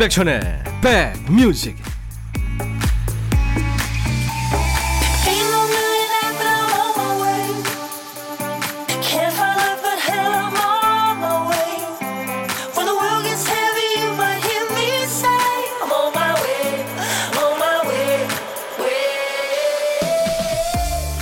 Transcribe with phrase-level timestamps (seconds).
[0.00, 0.40] 임백천의
[0.80, 1.76] 백뮤직.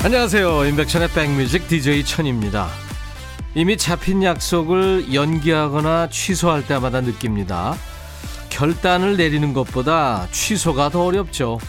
[0.04, 2.68] 안녕하세요 임백천의 백뮤직 DJ 천입니다
[3.56, 7.74] 이미 잡힌 약속을 연기하거나 취소할 때마다 느낍니다
[8.58, 11.60] 결단을 내리는 것보다 취소가 더 어렵죠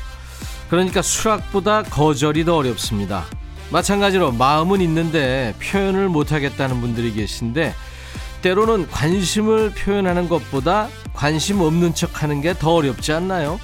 [0.72, 3.26] 그러니까 수락보다 거절이 더 어렵습니다
[3.70, 7.76] 마찬가지로 마음은 있는데 표현을 못하겠다는 분들이 계신데
[8.42, 13.60] 때로는 관심을 표현하는 것보다 관심 없는 척 하는 게 더 어렵지 않나요?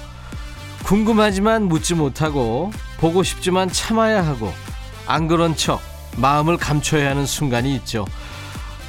[0.84, 4.52] 궁금하지만 묻지 못하고 보고 싶지만 참아야 하고
[5.08, 5.80] 안 그런 척
[6.16, 8.06] 마음을 감춰야 하는 순간이 있죠.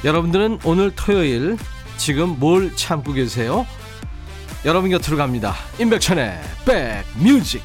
[0.04, 1.56] 여러분들은 오늘 토요일
[1.96, 3.66] 지금 뭘 참고 계세요?
[4.64, 5.54] 여러분 곁으로 갑니다.
[5.78, 7.62] 임백천의 백뮤직.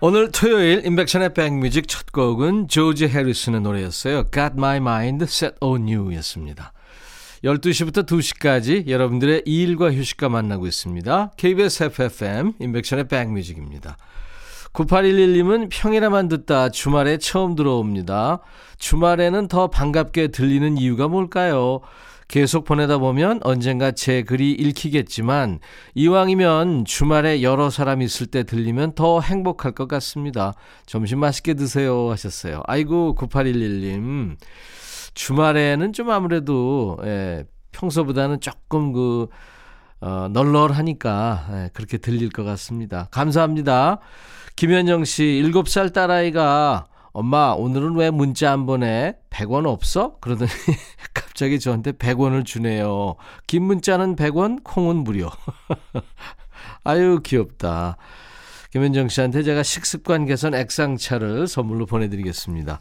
[0.00, 4.30] 오늘 토요일 임백천의 백뮤직 첫 곡은 조지 해리슨의 노래였어요.
[4.30, 6.72] Got My Mind Set on You였습니다.
[7.42, 11.32] 12시부터 2시까지 여러분들의 일과 휴식과 만나고 있습니다.
[11.36, 13.96] KBS FFM 인백션의 백뮤직입니다.
[14.72, 18.38] 9811님은 평일에만 듣다 주말에 처음 들어옵니다.
[18.78, 21.80] 주말에는 더 반갑게 들리는 이유가 뭘까요?
[22.28, 25.60] 계속 보내다 보면 언젠가 제 글이 읽히겠지만
[25.94, 30.54] 이왕이면 주말에 여러 사람 있을 때 들리면 더 행복할 것 같습니다.
[30.86, 32.62] 점심 맛있게 드세요 하셨어요.
[32.66, 34.36] 아이고 9811님.
[35.14, 39.28] 주말에는 좀 아무래도 예, 평소보다는 조금 그
[40.00, 43.08] 어, 널널하니까 예, 그렇게 들릴 것 같습니다.
[43.12, 44.00] 감사합니다.
[44.56, 46.86] 김현정 씨 7살 딸아이가
[47.18, 49.14] 엄마 오늘은 왜 문자 안 보내?
[49.30, 50.18] 100원 없어?
[50.20, 50.50] 그러더니
[51.14, 53.16] 갑자기 저한테 100원을 주네요.
[53.46, 55.30] 긴 문자는 100원, 콩은 무료.
[56.84, 57.96] 아유 귀엽다.
[58.70, 62.80] 김현정 씨한테 제가 식습관 개선 액상차를 선물로 보내드리겠습니다.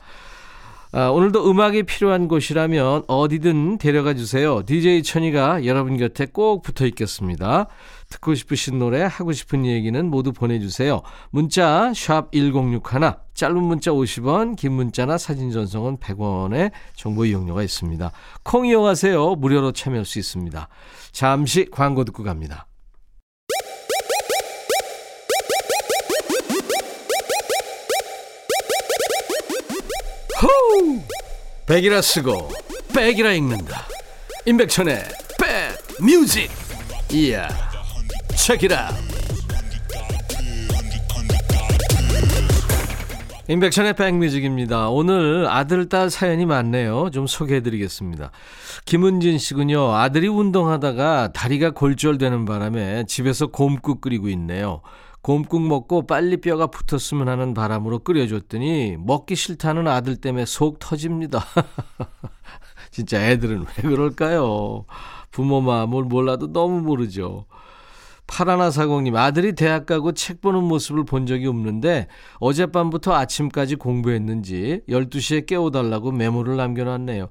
[0.98, 4.64] 아, 오늘도 음악이 필요한 곳이라면 어디든 데려가 주세요.
[4.66, 7.68] DJ 천이가 여러분 곁에 꼭 붙어 있겠습니다.
[8.10, 11.02] 듣고 싶으신 노래, 하고 싶은 얘기는 모두 보내주세요.
[11.32, 12.80] 문자 1061,
[13.34, 18.10] 짧은 문자 50원, 긴 문자나 사진 전송은 100원의 정보 이용료가 있습니다.
[18.44, 19.36] 콩 이용하세요.
[19.36, 20.70] 무료로 참여할 수 있습니다.
[21.12, 22.68] 잠시 광고 듣고 갑니다.
[30.46, 31.02] 호우!
[31.66, 32.52] 백이라 쓰고
[32.94, 33.86] 백이라 읽는다.
[34.46, 35.04] 임백천의
[35.40, 36.52] 백 뮤직.
[37.12, 37.48] 이야.
[38.36, 38.92] 체키라.
[43.48, 44.90] 임백천의 백뮤직입니다.
[44.90, 47.12] 오늘 아들, 딸 사연이 많네요.
[47.12, 48.32] 좀 소개해 드리겠습니다.
[48.86, 49.94] 김은진 씨군요.
[49.94, 54.82] 아들이 운동하다가 다리가 골절되는 바람에 집에서 곰국 끓이고 있네요.
[55.26, 61.44] 곰국 먹고 빨리 뼈가 붙었으면 하는 바람으로 끓여줬더니 먹기 싫다는 아들 때문에 속 터집니다.
[62.92, 64.86] 진짜 애들은 왜 그럴까요?
[65.32, 67.48] 부모 마음을 몰라도 너무 모르죠.
[68.28, 76.12] 파라나사공님, 아들이 대학 가고 책 보는 모습을 본 적이 없는데 어젯밤부터 아침까지 공부했는지 12시에 깨워달라고
[76.12, 77.30] 메모를 남겨놨네요.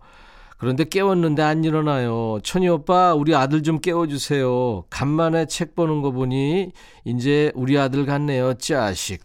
[0.59, 2.39] 그런데 깨웠는데 안 일어나요.
[2.43, 4.85] 천희 오빠, 우리 아들 좀 깨워주세요.
[4.89, 6.73] 간만에 책 보는 거 보니
[7.05, 8.55] 이제 우리 아들 같네요.
[8.55, 9.23] 짜식.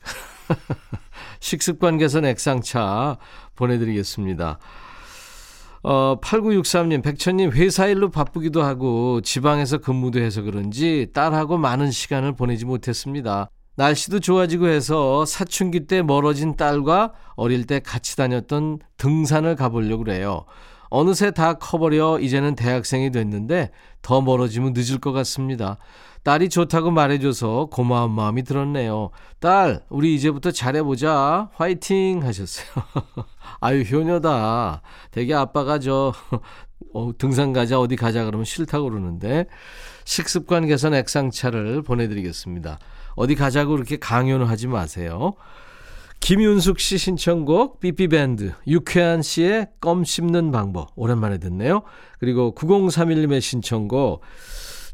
[1.40, 3.17] 식습관 개선 액상차
[3.56, 4.59] 보내드리겠습니다.
[5.81, 12.66] 어, 8963님, 백천님, 회사 일로 바쁘기도 하고 지방에서 근무도 해서 그런지 딸하고 많은 시간을 보내지
[12.66, 13.50] 못했습니다.
[13.75, 20.44] 날씨도 좋아지고 해서 사춘기 때 멀어진 딸과 어릴 때 같이 다녔던 등산을 가보려고 그래요.
[20.89, 25.78] 어느새 다 커버려 이제는 대학생이 됐는데 더 멀어지면 늦을 것 같습니다.
[26.23, 29.11] 딸이 좋다고 말해줘서 고마운 마음이 들었네요.
[29.40, 31.49] 딸, 우리 이제부터 잘해보자.
[31.53, 32.23] 화이팅!
[32.23, 32.67] 하셨어요.
[33.61, 34.81] 아유, 효녀다.
[35.11, 36.14] 되게 아빠가 저,
[36.93, 39.46] 어, 등산 가자, 어디 가자 그러면 싫다고 그러는데,
[40.03, 42.79] 식습관 개선 액상차를 보내드리겠습니다.
[43.16, 45.34] 어디 가자고 그렇게 강요는 하지 마세요.
[46.19, 51.83] 김윤숙 씨 신청곡 삐삐밴드 유쾌한 씨의 껌 씹는 방법 오랜만에 듣네요.
[52.19, 54.21] 그리고 9031님의 신청곡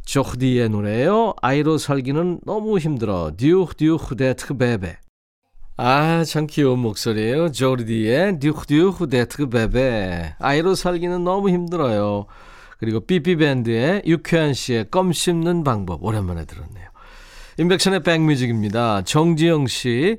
[0.06, 1.34] 조디의 노래예요.
[1.42, 3.32] 아이로 살기는 너무 힘들어.
[3.36, 4.98] 듀듀 데트 베베.
[5.78, 7.52] 아, 참 귀여운 목소리예요.
[7.52, 10.36] 조디의 듀듀 데트 베베.
[10.40, 12.28] 아이로 살기는 너무 힘들어요.
[12.78, 16.90] 그리고 삐삐밴드의 유쾌한 씨의 껌 씹는 방법 오랜만에 들었네요.
[17.58, 19.02] 임백천의 백뮤직입니다.
[19.04, 20.18] 정지영 씨.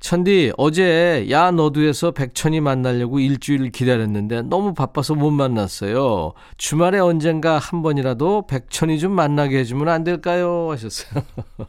[0.00, 6.32] 천디, 어제 야 너도에서 백천이 만나려고 일주일 기다렸는데 너무 바빠서 못 만났어요.
[6.56, 10.70] 주말에 언젠가 한 번이라도 백천이 좀 만나게 해주면 안 될까요?
[10.70, 11.22] 하셨어요.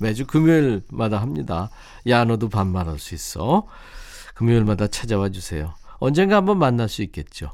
[0.00, 1.70] 매주 금요일마다 합니다.
[2.08, 3.66] 야 너도 반말할 수 있어.
[4.34, 5.74] 금요일마다 찾아와 주세요.
[6.00, 7.52] 언젠가 한번 만날 수 있겠죠.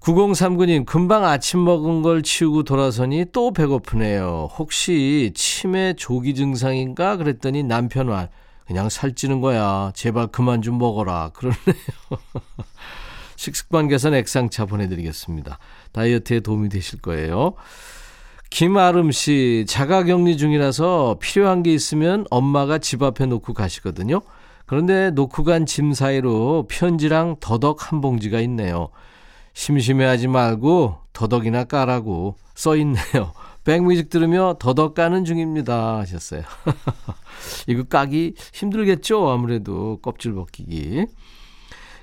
[0.00, 4.48] 9039님, 금방 아침 먹은 걸 치우고 돌아서니 또 배고프네요.
[4.56, 7.16] 혹시 치매 조기 증상인가?
[7.16, 8.30] 그랬더니 남편 말,
[8.70, 9.90] 그냥 살찌는 거야.
[9.96, 11.30] 제발 그만 좀 먹어라.
[11.34, 11.56] 그러네요.
[13.34, 15.58] 식습관 개선 액상차 보내드리겠습니다.
[15.90, 17.54] 다이어트에 도움이 되실 거예요.
[18.50, 24.20] 김아름 씨, 자가 격리 중이라서 필요한 게 있으면 엄마가 집 앞에 놓고 가시거든요.
[24.66, 28.90] 그런데 놓고 간 짐 사이로 편지랑 더덕 한 봉지가 있네요.
[29.52, 33.32] 심심해하지 말고 더덕이나 까라고 써 있네요.
[33.70, 36.42] 백뮤직 들으며 더덕 까는 중입니다 하셨어요.
[37.68, 39.30] 이거 까기 힘들겠죠?
[39.30, 41.06] 아무래도 껍질 벗기기.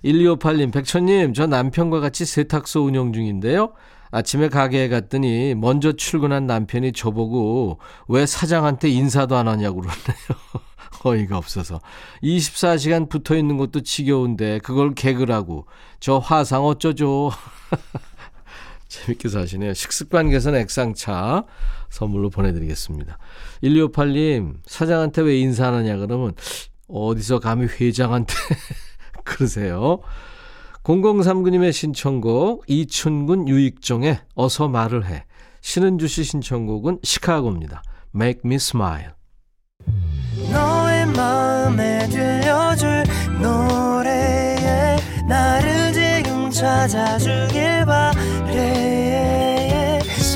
[0.06, 3.74] 1258님, 백천님, 저 남편과 같이 세탁소 운영 중인데요.
[4.12, 10.62] 아침에 가게에 갔더니 먼저 출근한 남편이 저보고 왜 사장한테 인사도 안 하냐고 그러네요.
[11.04, 11.82] 어이가 없어서.
[12.24, 15.66] 24시간 붙어 있는 것도 지겨운데 그걸 개그라고.
[16.00, 17.32] 저 화상 어쩌죠?
[18.88, 19.74] 재밌게 사시네요.
[19.74, 21.46] 식습관 개선 액상차
[21.90, 23.18] 선물로 보내드리겠습니다.
[23.64, 26.34] 1258님, 사장한테 왜 인사하느냐 그러면
[26.88, 28.34] 어디서 감히 회장한테
[29.24, 30.00] 그러세요.
[30.84, 35.26] 0039님의 신청곡 이춘군 유익종의 어서 말을 해.
[35.62, 37.84] 신은주 씨 신청곡은 시카고입니다.
[38.16, 39.12] Make me smile.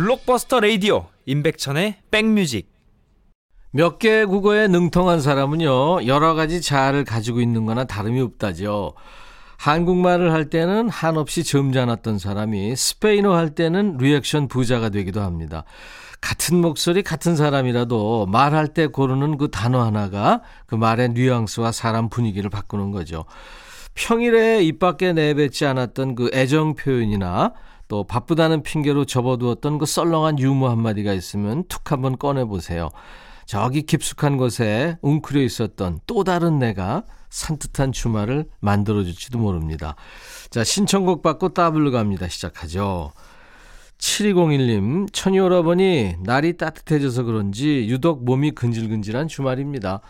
[0.00, 2.72] 블록버스터 레이디오 임백천의 백뮤직
[3.70, 8.94] 몇 개의 국어에 능통한 사람은요, 여러 가지 자아를 가지고 있는 거나 다름이 없다죠.
[9.58, 15.64] 한국말을 할 때는 한없이 점잖았던 사람이 스페인어 할 때는 리액션 부자가 되기도 합니다.
[16.22, 22.48] 같은 목소리, 같은 사람이라도 말할 때 고르는 그 단어 하나가 그 말의 뉘앙스와 사람 분위기를
[22.48, 23.26] 바꾸는 거죠.
[23.92, 27.52] 평일에 입 밖에 내뱉지 않았던 그 애정 표현이나
[27.90, 32.88] 또 바쁘다는 핑계로 접어두었던 그 썰렁한 유머 한마디가 있으면 툭 한번 꺼내보세요.
[33.46, 39.96] 저기 깊숙한 곳에 웅크려 있었던 또 다른 내가 산뜻한 주말을 만들어줄지도 모릅니다.
[40.50, 42.28] 자, 신청곡 받고 따블로 갑니다.
[42.28, 43.10] 시작하죠.
[43.98, 50.00] 7201님, 천이 오라버니, 날이 따뜻해져서 그런지 유독 몸이 근질근질한 주말입니다.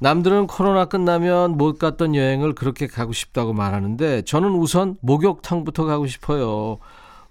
[0.00, 6.78] 남들은 코로나 끝나면 못 갔던 여행을 그렇게 가고 싶다고 말하는데 저는 우선 목욕탕부터 가고 싶어요.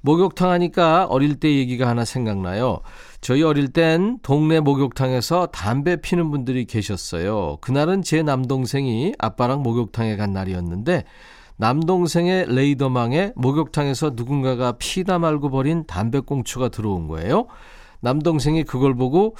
[0.02, 2.80] 목욕탕 하니까 어릴 때 얘기가 하나 생각나요.
[3.20, 7.58] 저희 어릴 땐 동네 목욕탕에서 담배 피는 분들이 계셨어요.
[7.62, 11.04] 그날은 제 남동생이 아빠랑 목욕탕에 간 날이었는데
[11.58, 17.48] 남동생의 레이더망에 목욕탕에서 누군가가 피다 말고 버린 담배꽁초가 들어온 거예요.
[18.02, 19.36] 남동생이 그걸 보고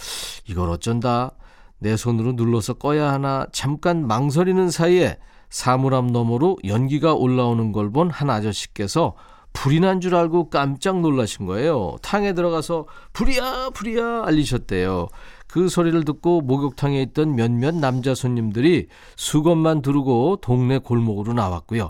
[0.50, 1.32] 이걸 어쩐다.
[1.80, 5.18] 내 손으로 눌러서 꺼야 하나 잠깐 망설이는 사이에
[5.50, 9.14] 사물함 너머로 연기가 올라오는 걸 본 한 아저씨께서
[9.58, 11.96] 불이 난 줄 알고 깜짝 놀라신 거예요.
[12.04, 15.08] 탕에 들어가서 불이야 불이야 알리셨대요.
[15.48, 21.90] 그 소리를 듣고 목욕탕에 있던 몇몇 남자 손님들이 수건만 두르고 동네 골목으로 나왔고요.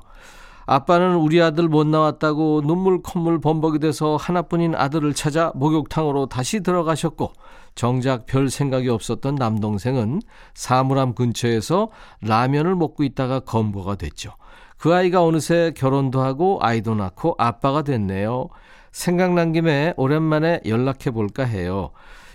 [0.66, 7.34] 아빠는 우리 아들 못 나왔다고 눈물 콧물 범벅이 돼서 하나뿐인 아들을 찾아 목욕탕으로 다시 들어가셨고
[7.76, 10.22] 정작 별 생각이 없었던 남동생은
[10.54, 11.90] 사물함 근처에서
[12.22, 14.32] 라면을 먹고 있다가 검거가 됐죠.
[14.78, 18.50] 그 아이가 어느새 결혼도 하고 아이도 낳고 아빠가 됐네요.
[18.92, 21.92] 생각난 김에 오랜만에 연락해 볼까 해요.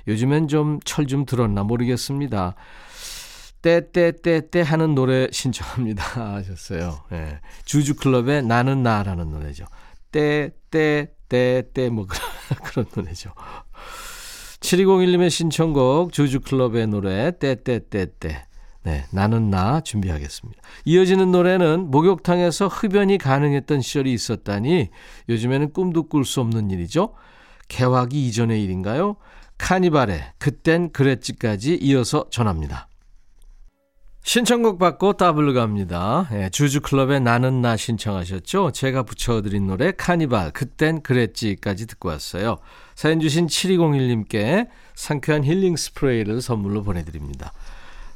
[0.08, 2.54] 요즘엔 좀 철좀 들었나 모르겠습니다.
[3.62, 6.02] 떼떼떼떼 하는 노래 신청합니다
[6.34, 6.98] 하셨어요.
[7.12, 7.40] 예.
[7.64, 9.64] 주주클럽의 나는 나라는 노래죠.
[10.10, 12.06] 떼떼떼떼 뭐
[12.64, 13.30] 그런 노래죠.
[14.60, 18.44] 7201님의 신청곡 주주클럽의 노래 떼떼떼떼
[18.84, 20.60] 네, 나는 나 준비하겠습니다.
[20.84, 24.90] 이어지는 노래는 목욕탕에서 흡연이 가능했던 시절이 있었다니
[25.28, 27.14] 요즘에는 꿈도 꿀 수 없는 일이죠.
[27.68, 29.16] 개화기 이전의 일인가요?
[29.58, 32.88] 카니발의 그땐 그랬지까지 이어서 전합니다.
[34.24, 36.28] 신청곡 받고 더블로 갑니다.
[36.32, 38.70] 예, 주주클럽의 나는 나 신청하셨죠?
[38.70, 42.58] 제가 붙여드린 노래 카니발 그땐 그랬지까지 듣고 왔어요.
[42.94, 47.52] 사연 주신 7201님께 상쾌한 힐링 스프레이를 선물로 보내드립니다.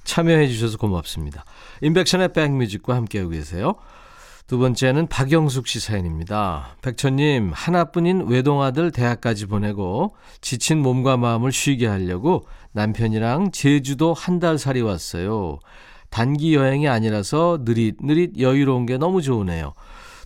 [0.07, 1.45] 참여해 주셔서 고맙습니다.
[1.83, 3.75] 인백션의 백뮤직과 함께하고 계세요.
[4.47, 6.77] 두 번째는 박영숙 씨 사연입니다.
[6.81, 14.83] 백천님, 하나뿐인 외동아들 대학까지 보내고 지친 몸과 마음을 쉬게 하려고 남편이랑 제주도 한 달 살이
[14.83, 15.59] 왔어요.
[16.11, 19.75] 단기 여행이 아니라서 느릿느릿 여유로운 게 너무 좋으네요.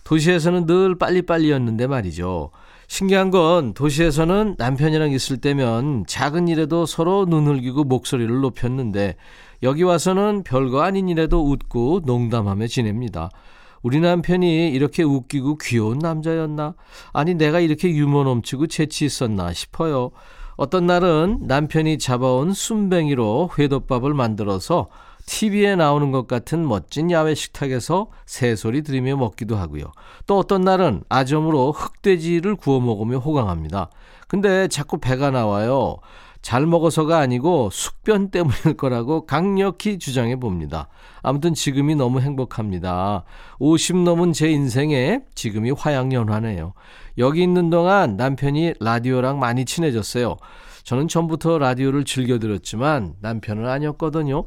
[0.03, 2.51] 도시에서는 늘 빨리빨리였는데 말이죠.
[2.87, 9.15] 신기한 건 도시에서는 남편이랑 있을 때면 작은 일에도 서로 눈을 기고 목소리를 높였는데
[9.63, 13.29] 여기 와서는 별거 아닌 일에도 웃고 농담하며 지냅니다.
[13.83, 16.75] 우리 남편이 이렇게 웃기고 귀여운 남자였나?
[17.13, 20.11] 아니, 내가 이렇게 유머 넘치고 재치 있었나 싶어요.
[20.55, 24.89] 어떤 날은 남편이 잡아온 순뱅이로 회덮밥을 만들어서
[25.25, 29.85] TV에 나오는 것 같은 멋진 야외 식탁에서 새소리 들으며 먹기도 하고요.
[30.27, 33.89] 또 어떤 날은 아점으로 흑돼지를 구워 먹으며 호강합니다.
[34.27, 35.97] 근데 자꾸 배가 나와요.
[36.41, 40.87] 잘 먹어서가 아니고 숙변 때문일 거라고 강력히 주장해 봅니다.
[41.21, 43.23] 아무튼 지금이 너무 행복합니다.
[43.59, 46.73] 50 넘은 제 인생에 지금이 화양연화네요.
[47.19, 50.37] 여기 있는 동안 남편이 라디오랑 많이 친해졌어요.
[50.83, 54.45] 저는 전부터 라디오를 즐겨 들었지만 남편은 아니었거든요.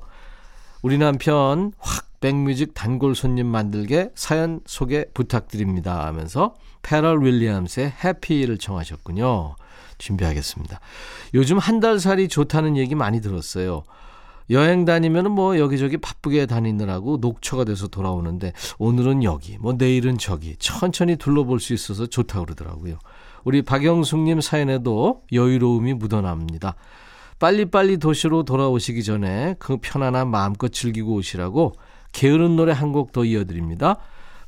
[0.82, 9.56] 우리 남편 확 백뮤직 단골 손님 만들게 사연 소개 부탁드립니다 하면서 패럴 윌리엄스의 해피를 청하셨군요.
[10.04, 10.80] 준비하겠습니다.
[11.34, 13.82] 요즘 한 달 살이 좋다는 얘기 많이 들었어요.
[14.50, 21.16] 여행 다니면 뭐 여기저기 바쁘게 다니느라고 녹초가 돼서 돌아오는데 오늘은 여기, 뭐 내일은 저기 천천히
[21.16, 22.98] 둘러볼 수 있어서 좋다고 그러더라고요.
[23.44, 26.76] 우리 박영숙님 사연에도 여유로움이 묻어납니다.
[27.38, 31.72] 빨리빨리 도시로 돌아오시기 전에 그 편안한 마음껏 즐기고 오시라고
[32.12, 33.96] 게으른 노래 한 곡 더 이어드립니다.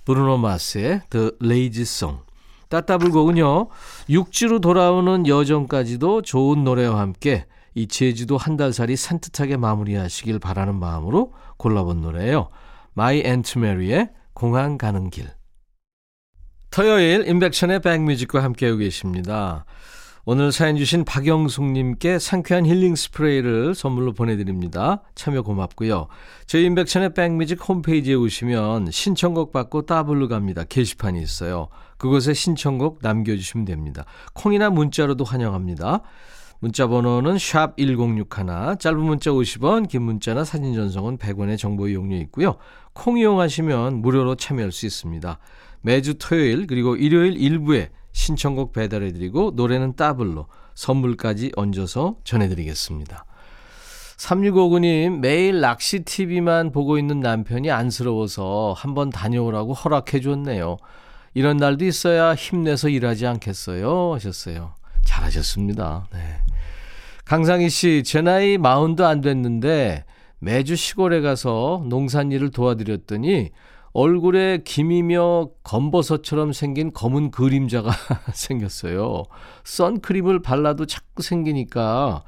[0.04, 2.25] 브루노 마스의 The Lazy Song.
[2.68, 3.68] 따따블곡은요,
[4.08, 12.00] 육지로 돌아오는 여정까지도 좋은 노래와 함께 이 제주도 한 달살이 산뜻하게 마무리하시길 바라는 마음으로 골라본
[12.00, 12.49] 노래예요.
[12.94, 15.28] 마이 앤트 메리의 공항 가는 길.
[16.70, 19.64] 토요일 임백천의 백뮤직과 함께하고 계십니다.
[20.28, 25.04] 오늘 사연 주신 박영숙님께 상쾌한 힐링 스프레이를 선물로 보내드립니다.
[25.14, 26.09] 참여 고맙고요.
[26.47, 30.64] 저희 인백천의 백뮤직 홈페이지에 오시면 신청곡 받고 따블로 갑니다.
[30.64, 31.68] 게시판이 있어요.
[31.97, 34.04] 그곳에 신청곡 남겨주시면 됩니다.
[34.35, 36.00] 콩이나 문자로도 환영합니다.
[36.59, 42.56] 문자 번호는 샵 1061, 짧은 문자 50원, 긴 문자나 사진 전송은 100원의 정보 이용료 있고요.
[42.95, 45.38] 콩 이용하시면 무료로 참여할 수 있습니다.
[45.83, 53.26] 매주 토요일 그리고 일요일 일부에 신청곡 배달해드리고 노래는 따블로 선물까지 얹어서 전해드리겠습니다.
[54.16, 60.78] 3659님, 매일 낚시 TV만 보고 있는 남편이 안쓰러워서 한번 다녀오라고 허락해줬네요.
[61.35, 64.14] 이런 날도 있어야 힘내서 일하지 않겠어요?
[64.14, 64.73] 하셨어요.
[65.04, 66.08] 잘하셨습니다.
[66.11, 66.18] 네.
[67.26, 70.06] 강상희 씨, 제 나이 마흔도 안 됐는데
[70.38, 73.50] 매주 시골에 가서 농산 일을 도와드렸더니
[73.98, 77.90] 얼굴에 김이며 검버섯처럼 생긴 검은 그림자가
[78.34, 79.22] 생겼어요.
[79.64, 82.22] 선크림을 발라도 자꾸 생기니까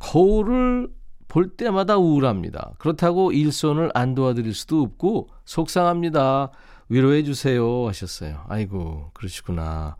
[0.00, 0.88] 거울을
[1.28, 2.72] 볼 때마다 우울합니다.
[2.78, 6.50] 그렇다고 일손을 안 도와드릴 수도 없고 속상합니다.
[6.88, 8.42] 위로해 주세요 하셨어요.
[8.48, 9.96] 아이고 그러시구나.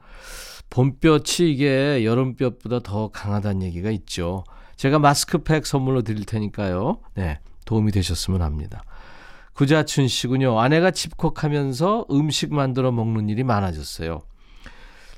[0.70, 4.42] 봄볕이 이게 여름볕보다 더 강하다는 얘기가 있죠.
[4.74, 6.98] 제가 마스크팩 선물로 드릴 테니까요.
[7.14, 8.82] 네, 도움이 되셨으면 합니다.
[9.56, 10.60] 구자춘 씨군요.
[10.60, 14.20] 아내가 집콕하면서 음식 만들어 먹는 일이 많아졌어요.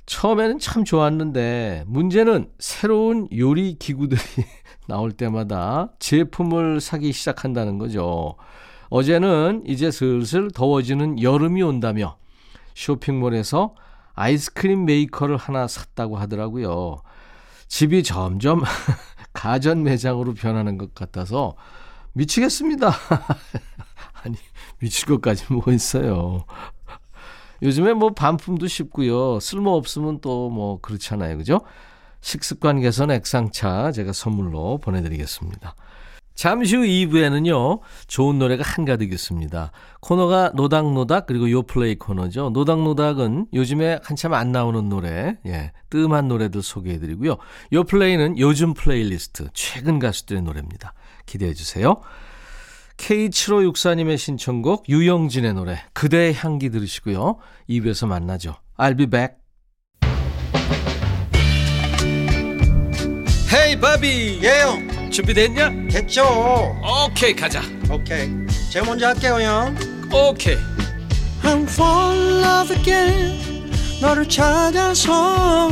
[0.06, 4.20] 처음에는 참 좋았는데 문제는 새로운 요리 기구들이
[4.86, 8.36] 나올 때마다 제품을 사기 시작한다는 거죠.
[8.90, 12.16] 어제는 이제 슬슬 더워지는 여름이 온다며
[12.74, 13.74] 쇼핑몰에서
[14.14, 17.02] 아이스크림 메이커를 하나 샀다고 하더라고요.
[17.66, 18.62] 집이 점점
[19.34, 21.56] 가전 매장으로 변하는 것 같아서
[22.12, 22.92] 미치겠습니다.
[24.22, 24.36] 아니,
[24.78, 26.44] 미칠 것까지 뭐 있어요.
[27.62, 29.40] 요즘에 뭐 반품도 쉽고요.
[29.40, 31.36] 쓸모 없으면 또 뭐 그렇잖아요.
[31.36, 31.60] 그죠?
[32.20, 35.74] 식습관 개선 액상차 제가 선물로 보내드리겠습니다.
[36.34, 39.72] 잠시 후 2부에는요, 좋은 노래가 한가득 있습니다.
[40.00, 42.50] 코너가 노닥노닥, 그리고 요플레이 코너죠.
[42.50, 47.38] 노닥노닥은 요즘에 한참 안 나오는 노래, 예, 뜸한 노래들 소개해드리고요.
[47.72, 50.92] 요플레이는 요즘 플레이리스트, 최근 가수들의 노래입니다.
[51.26, 52.00] 기대해주세요.
[52.98, 57.38] K7564님의 신청곡 유영진의 노래 그대의 향기 들으시고요.
[57.70, 58.56] 2부에서 만나죠.
[58.76, 59.36] I'll be back.
[63.50, 65.88] Hey 바비 예 형 준비됐냐?
[65.90, 66.22] 됐죠
[67.06, 67.62] 오케이 가자.
[67.90, 68.28] 오케이
[68.70, 69.74] 제가 먼저 할게요 형
[70.12, 70.56] 오케이.
[71.42, 73.70] I'm fall in love again
[74.02, 75.70] 너를 찾아서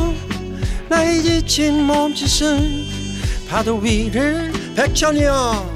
[0.88, 2.87] 나의 지친 몸짓은
[3.49, 5.75] 파도 위를 백천이 형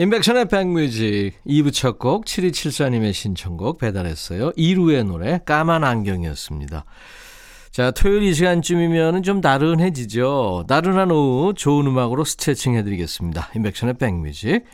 [0.00, 4.52] 인백션의 백뮤직 2부 첫 곡 7274님의 신청곡 배달했어요.
[4.54, 6.84] 이루의 노래 까만 안경이었습니다.
[7.72, 10.66] 자, 토요일 이 시간쯤이면 좀 나른해지죠.
[10.68, 13.50] 나른한 오후 좋은 음악으로 스트레칭 해드리겠습니다.
[13.56, 14.64] 인백션의 백뮤직.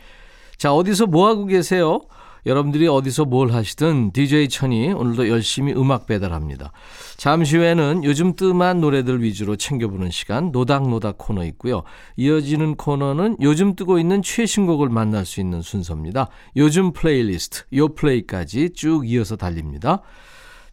[0.57, 2.01] 자, 어디서 뭐하고 계세요?
[2.45, 6.71] 여러분들이 어디서 뭘 하시든 DJ 천이 오늘도 열심히 음악 배달합니다.
[7.17, 11.83] 잠시 후에는 요즘 뜸한 노래들 위주로 챙겨보는 시간 노닥노닥 코너 있고요.
[12.17, 16.29] 이어지는 코너는 요즘 뜨고 있는 최신곡을 만날 수 있는 순서입니다.
[16.55, 20.01] 요즘 플레이리스트, 요 플레이까지 쭉 이어서 달립니다.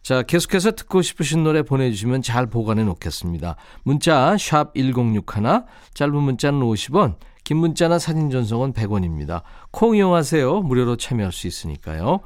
[0.03, 3.55] 자, 계속해서 듣고 싶으신 노래 보내주시면 잘 보관해 놓겠습니다.
[3.83, 5.23] 문자 1061,
[5.93, 9.41] 짧은 문자는 50원, 긴 문자나 사진 전송은 100원입니다.
[9.71, 10.61] 콩 이용하세요.
[10.61, 12.21] 무료로 참여할 수 있으니까요.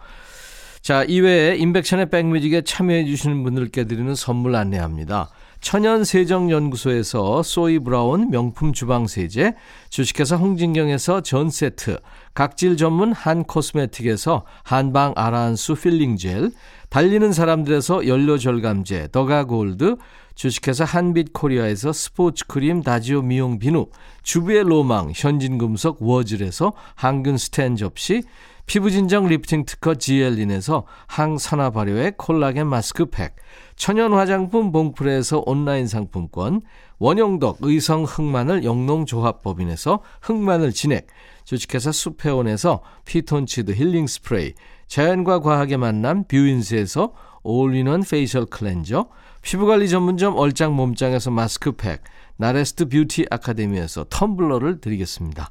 [0.82, 5.30] 자, 이외에 임백천의 백뮤직에 참여해 주시는 분들께 드리는 선물 안내합니다.
[5.60, 9.56] 천연세정연구소에서 소이 브라운 명품 주방세제,
[9.90, 11.98] 주식회사 홍진경에서 전세트,
[12.34, 16.52] 각질 전문 한 코스메틱에서 한방 아라한수 필링 젤,
[16.90, 19.98] 달리는 사람들에서 연료절감제 더가골드,
[20.38, 23.88] 주식회사 한빛코리아에서 스포츠크림 다지오 미용 비누,
[24.22, 28.22] 주부의 로망 현진금속 워즐에서 항균 스텐 접시,
[28.67, 33.36] 피부진정 리프팅 특허 지엘린에서 항산화 발효의 콜라겐 마스크팩,
[33.78, 36.62] 천연 화장품 봉프레에서 온라인 상품권,
[37.00, 41.08] 원용덕 의성 흑마늘 영농조합법인에서 흑마늘 진액,
[41.45, 44.54] 주식회사 수페온에서 피톤치드 힐링 스프레이,
[44.86, 47.13] 자연과 과학의 만남 뷰인스에서
[47.48, 49.08] 올인원 페이셜 클렌저,
[49.42, 52.04] 피부관리 전문점 얼짱 몸짱에서 마스크팩,
[52.36, 55.50] 나레스트 뷰티 아카데미에서 텀블러를 드리겠습니다.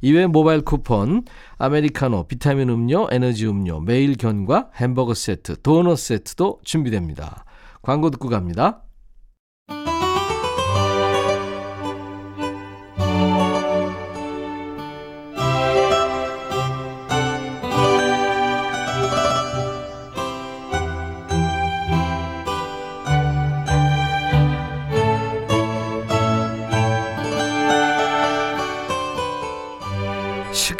[0.00, 1.22] 이외 모바일 쿠폰,
[1.58, 7.44] 아메리카노, 비타민 음료, 에너지 음료, 매일 견과, 햄버거 세트, 도넛 세트도 준비됩니다.
[7.80, 8.82] 광고 듣고 갑니다.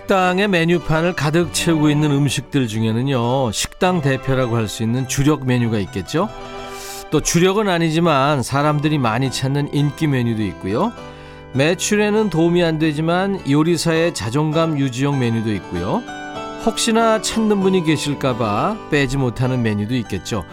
[0.07, 6.29] 식당의 메뉴판을 가득 채우고 있는 음식들 중에는요, 식당 대표라고 할 수 있는 주력 메뉴가 있겠죠?
[7.11, 10.92] 또 주력은 아니지만 사람들이 많이 찾는 인기 메뉴도 있고요.
[11.55, 16.05] 매출에는 도움이 안 되지만 요리사의 자존감 유지용 메뉴도 있고요.
[16.64, 20.45] 혹시나 찾는 분이 계실까봐 빼지 못하는 메뉴도 있겠죠.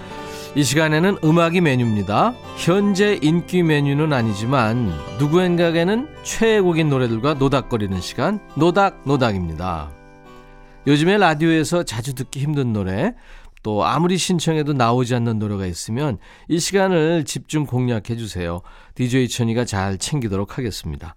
[0.55, 2.35] 이 시간에는 음악이 메뉴입니다.
[2.57, 9.89] 현재 인기 메뉴는 아니지만 누구인가에는 최애곡인 노래들과 노닥거리는 시간 노닥노닥입니다.
[10.85, 13.15] 요즘에 라디오에서 자주 듣기 힘든 노래
[13.63, 18.61] 또 아무리 신청해도 나오지 않는 노래가 있으면 이 시간을 집중 공략해 주세요.
[18.93, 21.15] DJ 천이가 잘 챙기도록 하겠습니다.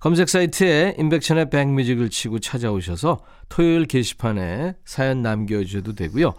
[0.00, 6.34] 검색 사이트에 인백션의 백뮤직을 치고 찾아오셔서 토요일 게시판에 사연 남겨주셔도 되고요.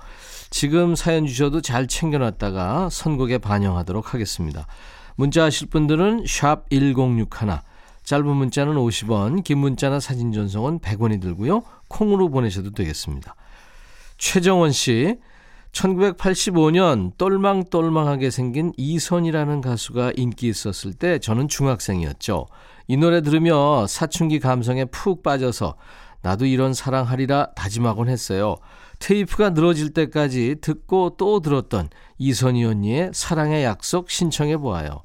[0.50, 4.66] 지금 사연 주셔도 잘 챙겨놨다가 선곡에 반영하도록 하겠습니다.
[5.16, 7.28] 문자 하실 분들은 샵 1061,
[8.04, 11.64] 짧은 문자는 50원, 긴 문자나 사진 전송은 100원이 들고요.
[11.88, 13.36] 콩으로 보내셔도 되겠습니다.
[14.18, 15.18] 최정원 씨,
[15.72, 22.48] 1985년 똘망똘망하게 생긴 이선이라는 가수가 인기 있었을 때 저는 중학생이었죠.
[22.88, 25.76] 이 노래 들으며 사춘기 감성에 푹 빠져서
[26.21, 28.56] 나도 이런 사랑하리라 다짐하곤 했어요.
[28.99, 35.03] 테이프가 늘어질 때까지 듣고 또 들었던 이선희 언니의 사랑의 약속 신청해 보아요.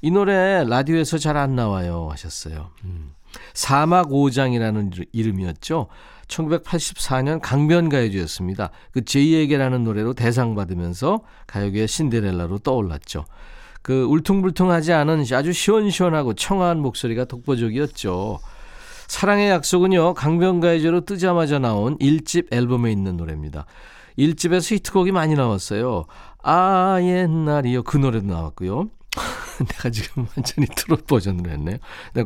[0.00, 2.70] 이 노래 라디오에서 잘 안 나와요 하셨어요.
[2.84, 3.14] 음.
[3.52, 5.88] 사막 오장이라는 이름이었죠.
[6.28, 8.70] 1984년 강변가요제였습니다.
[8.92, 13.24] 그 제이에게라는 노래로 대상 받으면서 가요계의 신데렐라로 떠올랐죠.
[13.82, 18.38] 그 울퉁불퉁하지 않은 아주 시원시원하고 청아한 목소리가 독보적이었죠.
[19.06, 23.66] 사랑의 약속은요, 강변가요제로 뜨자마자 나온 1집 앨범에 있는 노래입니다.
[24.18, 26.04] 1집에서 히트곡이 많이 나왔어요.
[26.42, 27.82] 아, 옛날이요.
[27.82, 28.88] 그 노래도 나왔고요.
[29.68, 31.76] 내가 지금 완전히 트롯 버전으로 했네요.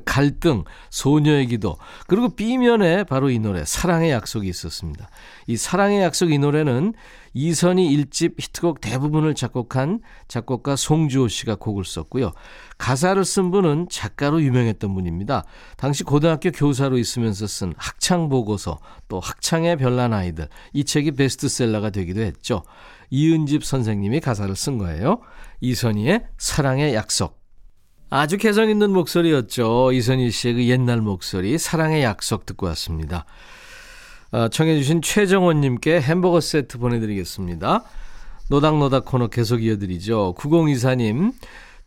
[0.05, 5.09] 갈등, 소녀의 기도, 그리고 B면에 바로 이 노래, 사랑의 약속이 있었습니다.
[5.47, 6.95] 이 사랑의 약속 이 노래는
[7.39, 12.33] 이선희 일집 히트곡 대부분을 작곡한 작곡가 송주호 씨가 곡을 썼고요.
[12.79, 15.45] 가사를 쓴 분은 작가로 유명했던 분입니다.
[15.77, 22.23] 당시 고등학교 교사로 있으면서 쓴 학창 보고서, 또 학창의 별난 아이들, 이 책이 베스트셀러가 되기도
[22.23, 22.65] 했죠.
[23.11, 25.21] 이은집 선생님이 가사를 쓴 거예요.
[25.61, 27.39] 이선희의 사랑의 약속.
[28.11, 29.93] 아주 개성 있는 목소리였죠.
[29.93, 33.27] 이선희 씨의 그 옛날 목소리, 사랑의 약속 듣고 왔습니다.
[34.31, 37.83] 아, 청해주신 최정원님께 햄버거 세트 보내드리겠습니다.
[38.51, 40.35] 노닥노닥 코너 계속 이어드리죠.
[40.37, 41.33] 9024님,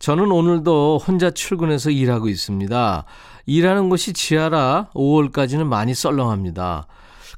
[0.00, 3.04] 저는 오늘도 혼자 출근해서 일하고 있습니다.
[3.46, 6.88] 일하는 곳이 지하라 5월까지는 많이 썰렁합니다.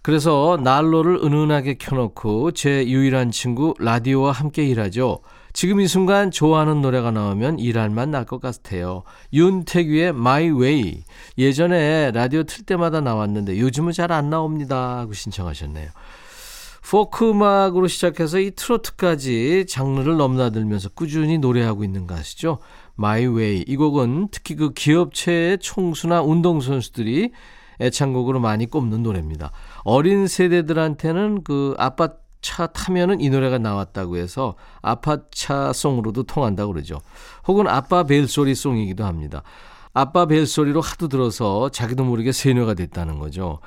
[0.01, 5.21] 그래서 난로를 은은하게 켜놓고 제 유일한 친구 라디오와 함께 일하죠.
[5.55, 9.05] 지금 이 순간 좋아하는 노래가 나오면 일할 만 날 것 같아요.
[9.33, 11.05] 윤태규의 My Way.
[11.38, 14.99] 예전에 라디오 틀 때마다 나왔는데 요즘은 잘 안 나옵니다.
[14.99, 15.90] 하고 신청하셨네요.
[16.90, 22.59] 포크 음악으로 시작해서 이 트로트까지 장르를 넘나들면서 꾸준히 노래하고 있는 가수죠.
[22.99, 23.64] My Way.
[23.69, 27.31] 이 곡은 특히 그 기업체의 총수나 운동선수들이
[27.81, 29.53] 애창곡으로 많이 꼽는 노래입니다.
[29.85, 32.09] 어린 세대들한테는 그 아빠
[32.45, 37.01] 차 타면은 이 노래가 나왔다고 해서 아파차 송으로도 통한다고 그러죠.
[37.49, 39.43] 혹은 아빠 벨소리 송이기도 합니다.
[39.95, 43.61] 아빠 벨소리로 하도 들어서 자기도 모르게 세뇌가 됐다는 거죠.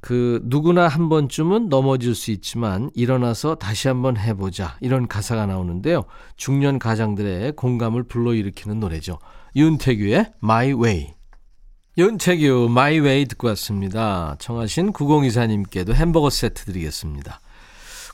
[0.00, 6.04] 그 누구나 한 번쯤은 넘어질 수 있지만 일어나서 다시 한번 해보자 이런 가사가 나오는데요.
[6.36, 9.18] 중년 가장들의 공감을 불러일으키는 노래죠.
[9.56, 11.14] 윤태규의 My Way.
[11.98, 14.36] 윤태규 My Way 듣고 왔습니다.
[14.38, 17.40] 청하신 9024님께도 햄버거 세트 드리겠습니다.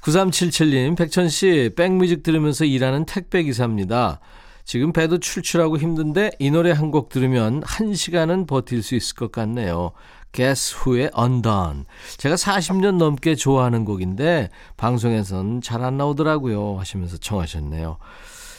[0.03, 4.21] 9377님, 백천 씨, 백뮤직 들으면서 일하는 택배 기사입니다.
[4.65, 9.33] 지금 배도 출출하고 힘든데 이 노래 한 곡 들으면 한 시간은 버틸 수 있을 것
[9.33, 9.93] 같네요.
[10.33, 11.85] Guess Who의 Undone.
[12.19, 17.97] 제가 40년 넘게 좋아하는 곡인데 방송에선 잘 안 나오더라고요 하시면서 청하셨네요.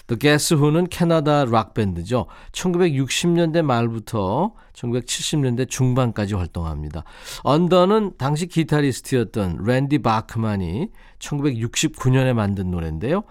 [0.09, 2.25] The Guess Who는 캐나다 락 밴드죠.
[2.51, 7.03] 1960년대 말부터 1970년대 중반까지 활동합니다.
[7.43, 13.23] Undun은 당시 기타리스트였던 랜디 바크만이 1969년에 만든 노래인데요.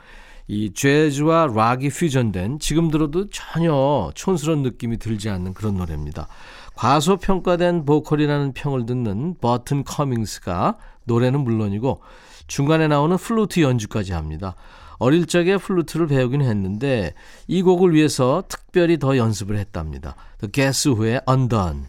[0.47, 6.29] 이 재즈와 락이 퓨전된 지금 들어도 전혀 촌스러운 느낌이 들지 않는 그런 노래입니다.
[6.75, 12.01] 과소평가된 보컬이라는 평을 듣는 버튼 커밍스가 노래는 물론이고
[12.47, 14.55] 중간에 나오는 플루트 연주까지 합니다.
[14.99, 17.15] 어릴 적에 플루트를 배우긴 했는데
[17.47, 20.17] 이 곡을 위해서 특별히 더 연습을 했답니다.
[20.41, 21.85] The Guess Who의 Undun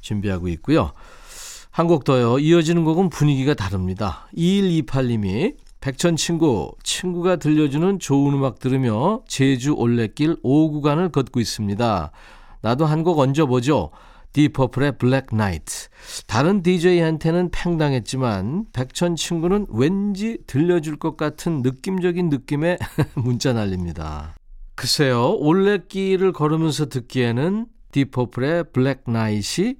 [0.00, 0.92] 준비하고 있고요.
[1.70, 2.38] 한 곡 더요.
[2.38, 4.26] 이어지는 곡은 분위기가 다릅니다.
[4.34, 12.10] 2128님이 백천 친구, 친구가 들려주는 좋은 음악 들으며 제주 올레길 5구간을 걷고 있습니다.
[12.62, 13.90] 나도 한 곡 얹어보죠.
[14.36, 15.88] 디퍼플의 블랙 나이트.
[16.26, 22.76] 다른 DJ한테는 팽당했지만 백천 친구는 왠지 들려줄 것 같은 느낌적인 느낌의
[23.16, 24.34] 문자 날립니다.
[24.74, 25.36] 글쎄요.
[25.36, 29.76] 올레길을 걸으면서 듣기에는 Deep Purple의 Black Night이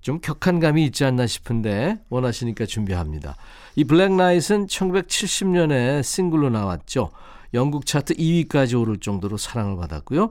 [0.00, 3.36] 좀 격한 감이 있지 않나 싶은데 원하시니까 준비합니다.
[3.76, 7.10] 이 Black Night는 1970년에 싱글로 나왔죠.
[7.54, 10.30] 영국 차트 2위까지 오를 정도로 사랑을 받았고요.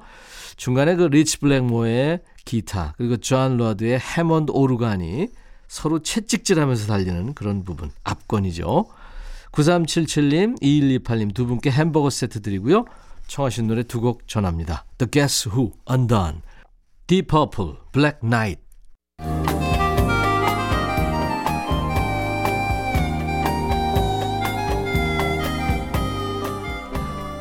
[0.56, 5.28] 중간에 그 리치 블랙모어의 기타 그리고 존 로드의 해먼드 오르간이
[5.68, 8.86] 서로 채찍질하면서 달리는 그런 부분 압권이죠.
[9.52, 12.86] 9377님, 2128님 두 분께 햄버거 세트 드리고요.
[13.28, 14.86] 청하신 노래 두 곡 전합니다.
[14.98, 16.42] The Guess Who, Undone,
[17.08, 18.62] Deep Purple, Black Knight.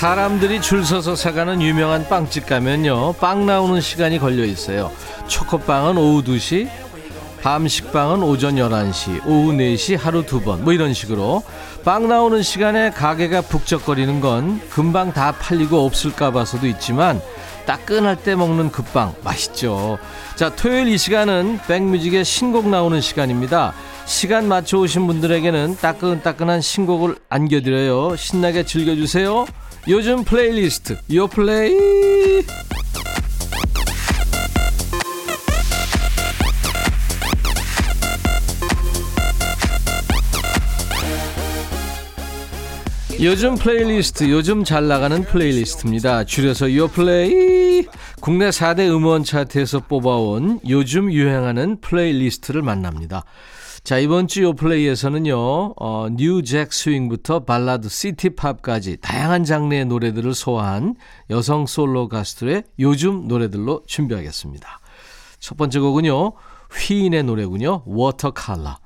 [0.00, 3.12] 사람들이 줄 서서 사가는 유명한 빵집 가면요.
[3.20, 4.90] 빵 나오는 시간이 걸려 있어요.
[5.28, 6.70] 초코빵은 오후 2시,
[7.42, 10.64] 밤식빵은 오전 11시, 오후 4시 하루 두 번.
[10.64, 11.42] 뭐 이런 식으로
[11.84, 17.20] 빵 나오는 시간에 가게가 북적거리는 건 금방 다 팔리고 없을까 봐서도 있지만
[17.66, 19.98] 따끈할 때 먹는 그 빵 맛있죠.
[20.34, 23.74] 자, 토요일 이 시간은 백뮤직의 신곡 나오는 시간입니다.
[24.06, 28.16] 시간 맞춰 오신 분들에게는 따끈따끈한 신곡을 안겨드려요.
[28.16, 29.44] 신나게 즐겨주세요.
[29.88, 32.42] 요즘 플레이리스트 요플레이
[43.22, 46.24] 요즘 플레이리스트 요즘 잘 나가는 playlist입니다.
[46.24, 47.86] 줄여서 요플레이
[48.20, 53.24] 국내 4대 음원 차트에서 뽑아온 요즘 유행하는 playlist를 만납니다.
[53.90, 60.94] 자, 이번 주 요플레이에서는요, 어, new jack swing부터 발라드, city pop까지 다양한 장르의 노래들을 소화한
[61.28, 64.78] 여성 솔로 가수들의 요즘 노래들로 준비하겠습니다.
[65.40, 66.34] 첫 번째 곡은요,
[66.72, 68.78] 휘인의 노래군요, 워터칼라.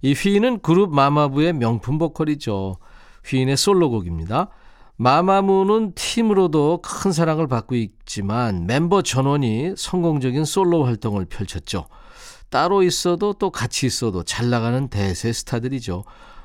[0.00, 2.78] 이 휘인은 그룹 마마부의 명품 보컬이죠.
[3.26, 4.48] 휘인의 솔로곡입니다.
[4.96, 11.88] 마마무는 팀으로도 큰 사랑을 받고 있지만 멤버 전원이 성공적인 솔로 활동을 펼쳤죠.
[12.54, 16.04] 따로 있어도 또 같이 있어도 잘 나가는 대세 스타들이죠.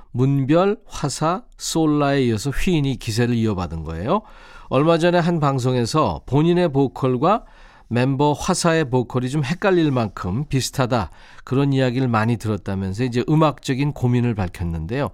[0.09, 4.23] 문별, 화사, 솔라에 이어서 휘인이 기세를 이어받은 거예요.
[4.69, 7.45] 얼마 전에 한 방송에서 본인의 보컬과
[7.89, 11.11] 멤버 화사의 보컬이 좀 헷갈릴 만큼 비슷하다.
[11.43, 15.11] 그런 이야기를 많이 들었다면서 이제 음악적인 고민을 밝혔는데요.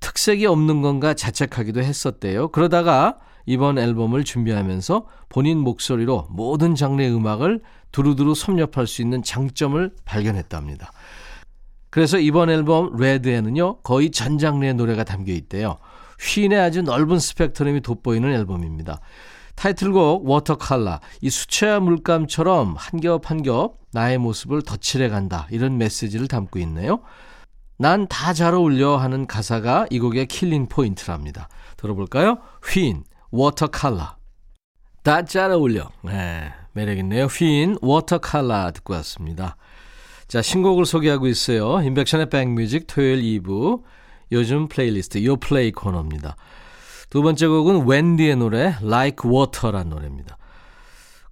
[0.00, 2.48] 특색이 없는 건가 자책하기도 했었대요.
[2.48, 7.62] 그러다가 이번 앨범을 준비하면서 본인 목소리로 모든 장르의 음악을
[7.96, 10.92] 두루두루 섭렵할 수 있는 장점을 발견했답니다.
[11.88, 15.78] 그래서 이번 앨범 레드에는요 거의 전 장르의 노래가 담겨 있대요.
[16.20, 19.00] 휘인의 아주 넓은 스펙트럼이 돋보이는 앨범입니다.
[19.54, 26.28] 타이틀곡 Watercolor 이 수채화 물감처럼 한 겹 한 겹 나의 모습을 덧칠해 간다 이런 메시지를
[26.28, 27.00] 담고 있네요.
[27.78, 31.48] 난 다 잘 어울려 하는 가사가 이 곡의 killing point랍니다.
[31.78, 32.40] 들어볼까요?
[32.62, 34.18] 휘인 Watercolor
[35.02, 35.88] 다 잘 어울려.
[36.02, 37.24] 네, 매력있네요.
[37.24, 39.56] 휘인 Watercolor 듣고 왔습니다.
[40.28, 41.80] 자 신곡을 소개하고 있어요.
[41.82, 43.82] 임백천의 백뮤직 토요일 2부
[44.32, 46.36] 요즘 플레이리스트 요 플레이 코너입니다.
[47.08, 50.36] 두 번째 곡은 웬디의 노래 Like Water란 노래입니다.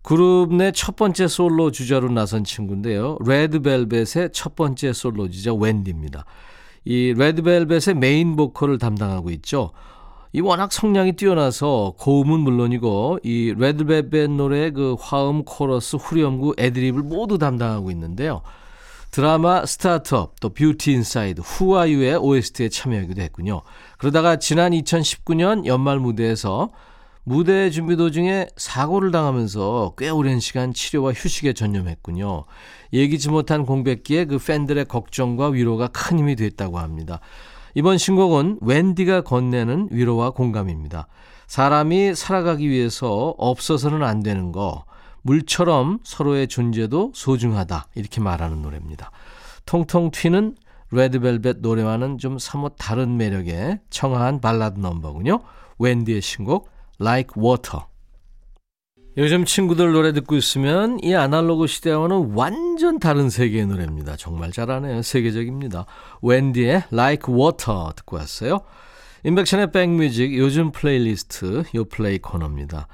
[0.03, 3.19] 그룹 내 첫 번째 솔로 주자로 나선 친구인데요.
[3.27, 6.25] 레드벨벳의 첫 번째 솔로 주자 웬디입니다.
[6.85, 9.73] 이 레드벨벳의 메인 보컬을 담당하고 있죠.
[10.35, 17.39] 이 워낙 성량이 뛰어나서 고음은 물론이고 이 레드벨벳 노래의 그 화음, 코러스, 후렴구, 애드립을 모두
[17.39, 18.43] 담당하고 있는데요.
[19.13, 23.63] 드라마 스타트업 또 뷰티 인사이드 후아유의 OST에 참여하기도 했군요.
[23.97, 26.71] 그러다가 지난 2019년 연말 무대에서
[27.23, 32.43] 무대 준비 도중에 사고를 당하면서 꽤 오랜 시간 치료와 휴식에 전념했군요.
[32.93, 37.21] 예기치 못한 공백기에 그 팬들의 걱정과 위로가 큰 힘이 됐다고 합니다.
[37.75, 41.09] 이번 신곡은 웬디가 건네는 위로와 공감입니다.
[41.47, 44.85] 사람이 살아가기 위해서 없어서는 안 되는 거,
[45.23, 47.87] 물처럼 서로의 존재도 소중하다.
[47.95, 49.11] 이렇게 말하는 노래입니다.
[49.67, 50.55] 통통 튀는
[50.91, 55.41] 레드벨벳 노래와는 좀 사뭇 다른 매력의 청아한 발라드 넘버군요.
[55.79, 57.87] 웬디의 신곡 Like Water.
[59.17, 64.17] 요즘 친구들 노래 듣고 있으면 이 아날로그 시대와는 완전 다른 세계의 노래입니다.
[64.17, 65.03] 정말 잘하네요.
[65.03, 65.87] 세계적입니다.
[66.23, 68.63] 웬디의 Like Water 듣고 왔어요.
[69.23, 72.89] 임백천의 백뮤직 요즘 플레이리스트 요 플레이 코너입니다.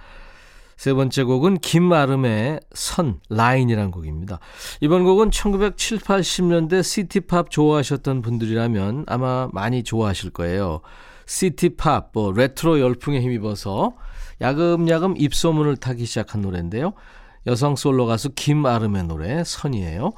[0.77, 4.41] 세 번째 곡은 김아름의 선, 라인이란 곡입니다.
[4.81, 10.81] 이번 곡은 1970, 80년대 city pop 좋아하셨던 분들이라면 아마 많이 좋아하실 거예요.
[11.27, 13.95] city pop, 뭐 레트로 열풍에 힘입어서
[14.41, 16.93] 야금야금 입소문을 타기 시작한 노래인데요.
[17.47, 20.13] 여성 솔로 가수 김아름의 노래 선이에요.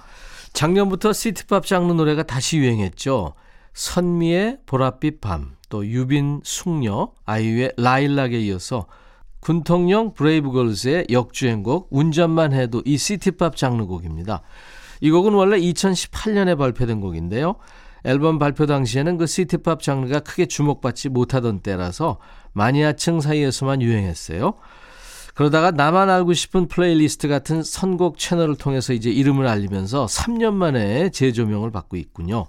[0.53, 3.35] 작년부터 city pop 장르 노래가 다시 유행했죠.
[3.75, 8.87] 선미의 보랏빛 밤, 또 유빈 숙녀, 아이유의 라일락에 이어서
[9.41, 14.43] 군통령 브레이브걸스의 역주행곡 운전만 해도 이 city pop 장르 곡입니다.
[15.01, 17.57] 이 곡은 원래 2018년에 발표된 곡인데요.
[18.05, 22.19] 앨범 발표 당시에는 그 city pop 장르가 크게 주목받지 못하던 때라서
[22.53, 24.55] 마니아층 사이에서만 유행했어요.
[25.35, 31.71] 그러다가 나만 알고 싶은 플레이리스트 같은 선곡 채널을 통해서 이제 이름을 알리면서 3년 만에 재조명을
[31.71, 32.47] 받고 있군요.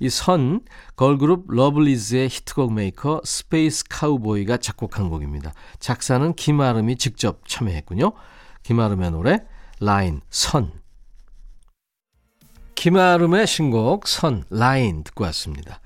[0.00, 0.60] 이 선
[0.96, 5.52] 걸그룹 러블리즈의 히트곡 메이커 스페이스 카우보이가 작곡한 곡입니다.
[5.80, 8.12] 작사는 김아름이 직접 참여했군요.
[8.62, 9.44] 김아름의 노래
[9.80, 10.70] 라인 선
[12.78, 15.80] 김아름의 신곡 선 라인 듣고 왔습니다.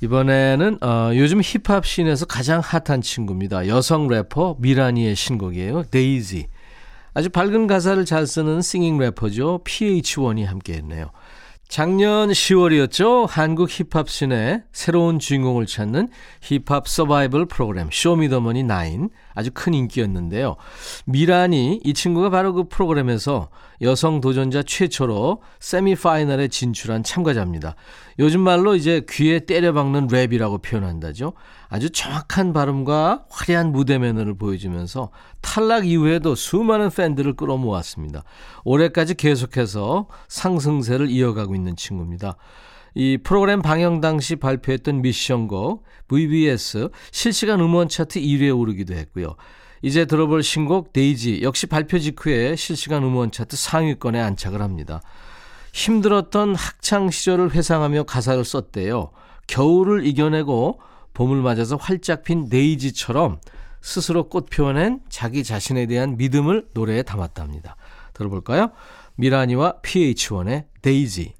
[0.00, 3.66] 이번에는 어, 요즘 힙합 scene에서 가장 hot한 친구입니다.
[3.66, 5.82] 여성 래퍼 미란이의 신곡이에요.
[5.90, 6.46] 데이지.
[7.14, 9.62] 아주 밝은 가사를 잘 쓰는 singing 래퍼죠.
[9.64, 11.10] pH-1이 함께 했네요.
[11.68, 13.26] 작년 10월이었죠.
[13.28, 16.10] 한국 힙합 scene의 새로운 주인공을 찾는
[16.42, 20.56] 힙합 서바이벌 프로그램 쇼미더머니 9 아주 큰 인기였는데요.
[21.06, 23.48] 미란이 이 친구가 바로 그 프로그램에서
[23.82, 27.76] 여성 도전자 최초로 세미파이널에 진출한 참가자입니다.
[28.18, 31.34] 요즘 말로 이제 귀에 때려박는 랩이라고 표현한다죠.
[31.68, 35.10] 아주 정확한 발음과 화려한 무대 매너를 보여주면서
[35.40, 38.24] 탈락 이후에도 수많은 팬들을 끌어모았습니다.
[38.64, 42.36] 올해까지 계속해서 상승세를 이어가고 있는 친구입니다.
[42.94, 49.36] 이 프로그램 방영 당시 발표했던 미션곡 VVS 실시간 음원 차트 1위에 오르기도 했고요.
[49.82, 55.00] 이제 들어볼 신곡 데이지 역시 발표 직후에 실시간 음원 차트 상위권에 안착을 합니다.
[55.72, 59.10] 힘들었던 학창 시절을 회상하며 가사를 썼대요.
[59.46, 60.80] 겨울을 이겨내고
[61.14, 63.40] 봄을 맞아서 활짝 핀 데이지처럼
[63.80, 67.76] 스스로 꽃 피워낸 자기 자신에 대한 믿음을 노래에 담았답니다.
[68.14, 68.70] 들어볼까요?
[69.16, 71.34] 미란이와 pH-1의 데이지.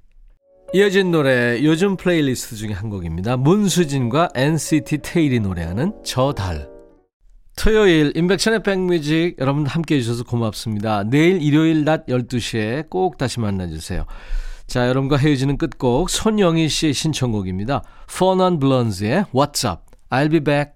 [0.75, 3.37] 이어진 노래 요즘 플레이리스트 중에 한 곡입니다.
[3.37, 6.76] 문수진과 NCT 태일이 노래하는 저 달.
[7.57, 11.05] 토요일 임백천의 백뮤직 여러분 함께 해 주셔서 고맙습니다.
[11.05, 14.05] 내일 일요일 낮 12시에 꼭 다시 만나주세요.
[14.67, 17.83] 자 여러분과 헤어지는 끝곡 손영희 씨의 신청곡입니다.
[18.11, 19.83] 4 Non Blondes의 What's Up.
[20.11, 20.76] I'll be back.